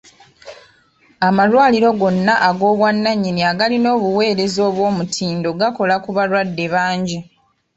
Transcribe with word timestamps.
Amalwaliro 1.27 1.89
gonna 1.99 2.33
ag'obwannanyini 2.49 3.41
agalina 3.51 3.87
obuweereza 3.97 4.61
obw'omutindo 4.69 5.49
gakola 5.59 5.95
ku 6.03 6.09
balwadde 6.17 6.65
bangi. 6.73 7.19